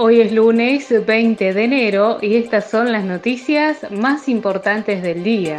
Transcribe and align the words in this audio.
Hoy 0.00 0.20
es 0.20 0.30
lunes 0.30 0.94
20 1.04 1.54
de 1.54 1.64
enero 1.64 2.18
y 2.22 2.36
estas 2.36 2.70
son 2.70 2.92
las 2.92 3.02
noticias 3.02 3.78
más 3.90 4.28
importantes 4.28 5.02
del 5.02 5.24
día. 5.24 5.56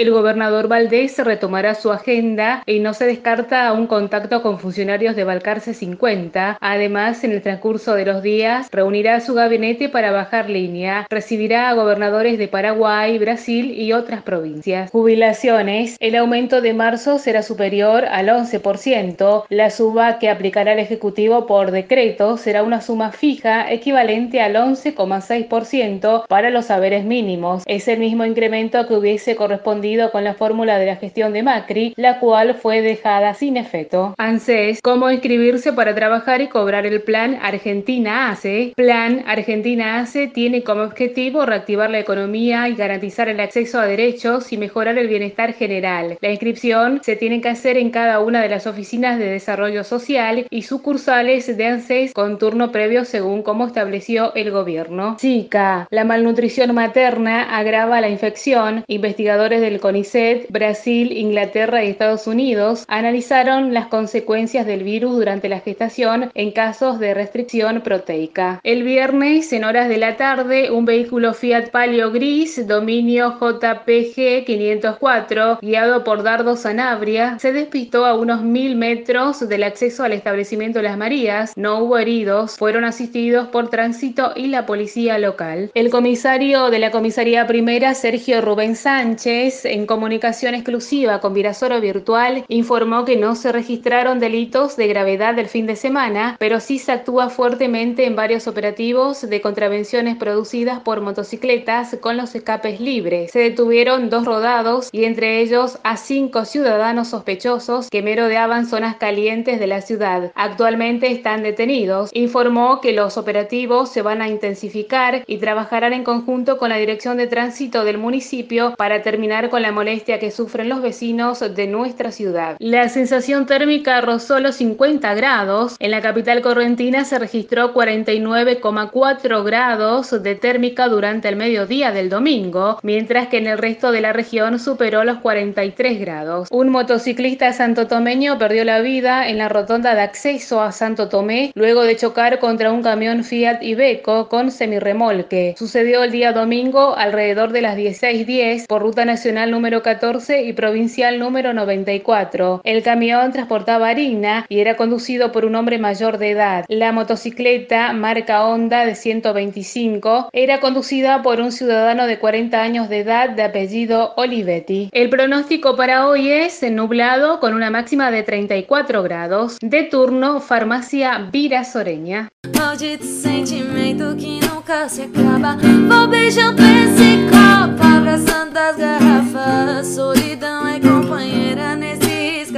El 0.00 0.12
gobernador 0.12 0.66
Valdés 0.66 1.18
retomará 1.18 1.74
su 1.74 1.92
agenda 1.92 2.62
y 2.64 2.80
no 2.80 2.94
se 2.94 3.04
descarta 3.04 3.70
un 3.74 3.86
contacto 3.86 4.40
con 4.40 4.58
funcionarios 4.58 5.14
de 5.14 5.24
Balcarce 5.24 5.74
50. 5.74 6.56
Además, 6.58 7.22
en 7.22 7.32
el 7.32 7.42
transcurso 7.42 7.94
de 7.94 8.06
los 8.06 8.22
días, 8.22 8.68
reunirá 8.72 9.20
su 9.20 9.34
gabinete 9.34 9.90
para 9.90 10.10
bajar 10.10 10.48
línea. 10.48 11.06
Recibirá 11.10 11.68
a 11.68 11.74
gobernadores 11.74 12.38
de 12.38 12.48
Paraguay, 12.48 13.18
Brasil 13.18 13.72
y 13.72 13.92
otras 13.92 14.22
provincias. 14.22 14.90
Jubilaciones. 14.90 15.98
El 16.00 16.16
aumento 16.16 16.62
de 16.62 16.72
marzo 16.72 17.18
será 17.18 17.42
superior 17.42 18.06
al 18.06 18.28
11%. 18.28 19.44
La 19.50 19.68
suba 19.68 20.18
que 20.18 20.30
aplicará 20.30 20.72
el 20.72 20.78
Ejecutivo 20.78 21.46
por 21.46 21.72
decreto 21.72 22.38
será 22.38 22.62
una 22.62 22.80
suma 22.80 23.12
fija 23.12 23.70
equivalente 23.70 24.40
al 24.40 24.54
11,6% 24.54 26.24
para 26.26 26.48
los 26.48 26.64
saberes 26.64 27.04
mínimos. 27.04 27.64
Es 27.66 27.86
el 27.86 27.98
mismo 27.98 28.24
incremento 28.24 28.86
que 28.86 28.94
hubiese 28.94 29.36
correspondido 29.36 29.89
con 30.12 30.22
la 30.22 30.34
fórmula 30.34 30.78
de 30.78 30.86
la 30.86 30.96
gestión 30.96 31.32
de 31.32 31.42
Macri, 31.42 31.94
la 31.96 32.20
cual 32.20 32.54
fue 32.54 32.80
dejada 32.80 33.34
sin 33.34 33.56
efecto. 33.56 34.14
ANSES, 34.18 34.80
cómo 34.82 35.10
inscribirse 35.10 35.72
para 35.72 35.94
trabajar 35.94 36.40
y 36.40 36.48
cobrar 36.48 36.86
el 36.86 37.02
plan 37.02 37.38
Argentina 37.42 38.30
ACE. 38.30 38.72
Plan 38.76 39.24
Argentina 39.26 40.00
ACE 40.00 40.28
tiene 40.28 40.62
como 40.62 40.82
objetivo 40.82 41.44
reactivar 41.44 41.90
la 41.90 41.98
economía 41.98 42.68
y 42.68 42.76
garantizar 42.76 43.28
el 43.28 43.40
acceso 43.40 43.80
a 43.80 43.86
derechos 43.86 44.52
y 44.52 44.58
mejorar 44.58 44.96
el 44.96 45.08
bienestar 45.08 45.54
general. 45.54 46.16
La 46.20 46.30
inscripción 46.30 47.00
se 47.02 47.16
tiene 47.16 47.40
que 47.40 47.48
hacer 47.48 47.76
en 47.76 47.90
cada 47.90 48.20
una 48.20 48.42
de 48.42 48.48
las 48.48 48.68
oficinas 48.68 49.18
de 49.18 49.26
desarrollo 49.26 49.82
social 49.82 50.46
y 50.50 50.62
sucursales 50.62 51.56
de 51.56 51.66
ANSES 51.66 52.12
con 52.14 52.38
turno 52.38 52.70
previo 52.70 53.04
según 53.04 53.42
como 53.42 53.66
estableció 53.66 54.32
el 54.36 54.52
gobierno. 54.52 55.16
Zika. 55.18 55.88
La 55.90 56.04
malnutrición 56.04 56.74
materna 56.74 57.56
agrava 57.58 58.00
la 58.00 58.08
infección. 58.08 58.84
Investigadores 58.86 59.60
del 59.60 59.79
CONICET, 59.80 60.50
Brasil, 60.50 61.12
Inglaterra 61.12 61.84
y 61.84 61.90
Estados 61.90 62.26
Unidos 62.26 62.84
analizaron 62.88 63.74
las 63.74 63.86
consecuencias 63.86 64.66
del 64.66 64.84
virus 64.84 65.16
durante 65.16 65.48
la 65.48 65.60
gestación 65.60 66.30
en 66.34 66.52
casos 66.52 66.98
de 66.98 67.14
restricción 67.14 67.80
proteica. 67.82 68.60
El 68.62 68.82
viernes, 68.82 69.52
en 69.52 69.64
horas 69.64 69.88
de 69.88 69.98
la 69.98 70.16
tarde, 70.16 70.70
un 70.70 70.84
vehículo 70.84 71.34
Fiat 71.34 71.70
Palio 71.70 72.10
gris, 72.12 72.66
dominio 72.66 73.38
JPG 73.40 74.44
504, 74.44 75.58
guiado 75.62 76.04
por 76.04 76.22
Dardo 76.22 76.56
Sanabria, 76.56 77.38
se 77.38 77.52
despistó 77.52 78.06
a 78.06 78.14
unos 78.14 78.42
mil 78.42 78.76
metros 78.76 79.48
del 79.48 79.62
acceso 79.62 80.04
al 80.04 80.12
establecimiento 80.12 80.82
Las 80.82 80.96
Marías. 80.96 81.56
No 81.56 81.80
hubo 81.80 81.98
heridos, 81.98 82.56
fueron 82.56 82.84
asistidos 82.84 83.48
por 83.48 83.68
tránsito 83.68 84.32
y 84.36 84.48
la 84.48 84.66
policía 84.66 85.18
local. 85.18 85.70
El 85.74 85.90
comisario 85.90 86.70
de 86.70 86.78
la 86.78 86.90
comisaría 86.90 87.46
primera, 87.46 87.94
Sergio 87.94 88.40
Rubén 88.40 88.76
Sánchez, 88.76 89.59
en 89.64 89.86
comunicación 89.86 90.54
exclusiva 90.54 91.20
con 91.20 91.34
Virasoro 91.34 91.80
Virtual, 91.80 92.44
informó 92.48 93.04
que 93.04 93.16
no 93.16 93.34
se 93.34 93.52
registraron 93.52 94.20
delitos 94.20 94.76
de 94.76 94.86
gravedad 94.86 95.34
del 95.34 95.48
fin 95.48 95.66
de 95.66 95.76
semana, 95.76 96.36
pero 96.38 96.60
sí 96.60 96.78
se 96.78 96.92
actúa 96.92 97.28
fuertemente 97.28 98.04
en 98.06 98.16
varios 98.16 98.46
operativos 98.46 99.28
de 99.28 99.40
contravenciones 99.40 100.16
producidas 100.16 100.80
por 100.80 101.00
motocicletas 101.00 101.96
con 102.00 102.16
los 102.16 102.34
escapes 102.34 102.80
libres. 102.80 103.30
Se 103.32 103.40
detuvieron 103.40 104.10
dos 104.10 104.24
rodados 104.24 104.88
y 104.92 105.04
entre 105.04 105.40
ellos 105.40 105.78
a 105.82 105.96
cinco 105.96 106.44
ciudadanos 106.44 107.08
sospechosos 107.08 107.88
que 107.90 108.02
merodeaban 108.02 108.66
zonas 108.66 108.96
calientes 108.96 109.60
de 109.60 109.66
la 109.66 109.80
ciudad. 109.80 110.32
Actualmente 110.34 111.10
están 111.10 111.42
detenidos. 111.42 112.10
Informó 112.12 112.80
que 112.80 112.92
los 112.92 113.16
operativos 113.16 113.90
se 113.90 114.02
van 114.02 114.22
a 114.22 114.28
intensificar 114.28 115.24
y 115.26 115.38
trabajarán 115.38 115.92
en 115.92 116.04
conjunto 116.04 116.56
con 116.58 116.70
la 116.70 116.76
Dirección 116.76 117.16
de 117.16 117.26
Tránsito 117.26 117.84
del 117.84 117.98
municipio 117.98 118.74
para 118.76 119.02
terminar 119.02 119.49
con 119.50 119.62
la 119.62 119.72
molestia 119.72 120.18
que 120.18 120.30
sufren 120.30 120.68
los 120.68 120.80
vecinos 120.80 121.40
de 121.40 121.66
nuestra 121.66 122.12
ciudad. 122.12 122.56
La 122.58 122.88
sensación 122.88 123.46
térmica 123.46 124.00
rozó 124.00 124.40
los 124.40 124.56
50 124.56 125.14
grados. 125.14 125.76
En 125.78 125.90
la 125.90 126.00
capital 126.00 126.40
correntina 126.40 127.04
se 127.04 127.18
registró 127.18 127.74
49,4 127.74 129.44
grados 129.44 130.22
de 130.22 130.34
térmica 130.34 130.88
durante 130.88 131.28
el 131.28 131.36
mediodía 131.36 131.92
del 131.92 132.08
domingo, 132.08 132.78
mientras 132.82 133.28
que 133.28 133.38
en 133.38 133.46
el 133.46 133.58
resto 133.58 133.92
de 133.92 134.00
la 134.00 134.12
región 134.12 134.58
superó 134.58 135.04
los 135.04 135.18
43 135.18 136.00
grados. 136.00 136.48
Un 136.50 136.68
motociclista 136.68 137.52
santotomeño 137.52 138.38
perdió 138.38 138.64
la 138.64 138.80
vida 138.80 139.28
en 139.28 139.38
la 139.38 139.48
rotonda 139.48 139.94
de 139.94 140.02
acceso 140.02 140.62
a 140.62 140.72
Santo 140.72 141.08
Tomé 141.08 141.52
luego 141.54 141.82
de 141.82 141.96
chocar 141.96 142.38
contra 142.38 142.72
un 142.72 142.82
camión 142.82 143.24
Fiat 143.24 143.62
Ibeco 143.62 144.28
con 144.28 144.50
semirremolque. 144.50 145.54
Sucedió 145.58 146.04
el 146.04 146.10
día 146.10 146.32
domingo 146.32 146.94
alrededor 146.96 147.52
de 147.52 147.62
las 147.62 147.76
16:10 147.76 148.66
por 148.66 148.82
ruta 148.82 149.04
nacional 149.04 149.39
número 149.46 149.82
14 149.82 150.42
y 150.42 150.52
provincial 150.52 151.18
número 151.18 151.52
94. 151.52 152.60
El 152.64 152.82
camión 152.82 153.32
transportaba 153.32 153.88
harina 153.88 154.46
y 154.48 154.60
era 154.60 154.76
conducido 154.76 155.32
por 155.32 155.44
un 155.44 155.54
hombre 155.54 155.78
mayor 155.78 156.18
de 156.18 156.30
edad. 156.30 156.64
La 156.68 156.92
motocicleta, 156.92 157.92
marca 157.92 158.44
Honda 158.46 158.84
de 158.84 158.94
125, 158.94 160.30
era 160.32 160.60
conducida 160.60 161.22
por 161.22 161.40
un 161.40 161.52
ciudadano 161.52 162.06
de 162.06 162.18
40 162.18 162.60
años 162.60 162.88
de 162.88 163.00
edad 163.00 163.30
de 163.30 163.42
apellido 163.42 164.14
Olivetti. 164.16 164.88
El 164.92 165.10
pronóstico 165.10 165.76
para 165.76 166.06
hoy 166.06 166.30
es 166.30 166.62
nublado 166.70 167.40
con 167.40 167.54
una 167.54 167.70
máxima 167.70 168.10
de 168.10 168.22
34 168.22 169.02
grados. 169.02 169.58
De 169.60 169.84
turno, 169.84 170.40
farmacia 170.40 171.28
Vira 171.30 171.64
Soreña. 171.64 172.28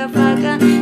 vaga. 0.07 0.82